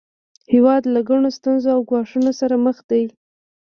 [0.53, 3.03] هیواد له ګڼو ستونزو او ګواښونو سره مخ دی